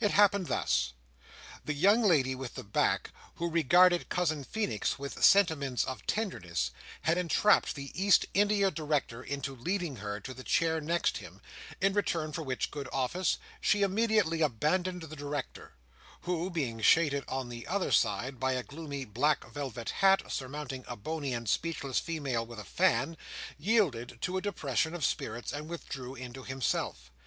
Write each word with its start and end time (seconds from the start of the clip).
It 0.00 0.12
happened 0.12 0.46
thus. 0.46 0.94
The 1.66 1.74
young 1.74 2.00
lady 2.00 2.34
with 2.34 2.54
the 2.54 2.64
back, 2.64 3.10
who 3.34 3.50
regarded 3.50 4.08
Cousin 4.08 4.42
Feenix 4.42 4.98
with 4.98 5.22
sentiments 5.22 5.84
of 5.84 6.06
tenderness, 6.06 6.70
had 7.02 7.18
entrapped 7.18 7.74
the 7.74 7.90
East 7.92 8.24
India 8.32 8.70
Director 8.70 9.22
into 9.22 9.54
leading 9.54 9.96
her 9.96 10.18
to 10.18 10.32
the 10.32 10.42
chair 10.44 10.80
next 10.80 11.18
him; 11.18 11.42
in 11.78 11.92
return 11.92 12.32
for 12.32 12.42
which 12.42 12.70
good 12.70 12.88
office, 12.90 13.36
she 13.60 13.82
immediately 13.82 14.40
abandoned 14.40 15.02
the 15.02 15.14
Director, 15.14 15.74
who, 16.22 16.48
being 16.48 16.80
shaded 16.80 17.22
on 17.28 17.50
the 17.50 17.66
other 17.66 17.92
side 17.92 18.40
by 18.40 18.52
a 18.52 18.62
gloomy 18.62 19.04
black 19.04 19.46
velvet 19.52 19.90
hat 20.00 20.22
surmounting 20.32 20.86
a 20.88 20.96
bony 20.96 21.34
and 21.34 21.50
speechless 21.50 21.98
female 21.98 22.46
with 22.46 22.58
a 22.58 22.64
fan, 22.64 23.14
yielded 23.58 24.16
to 24.22 24.38
a 24.38 24.40
depression 24.40 24.94
of 24.94 25.04
spirits 25.04 25.52
and 25.52 25.68
withdrew 25.68 26.14
into 26.14 26.44
himself. 26.44 27.10